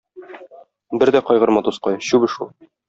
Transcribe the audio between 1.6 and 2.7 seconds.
дускай, чүп эш ул.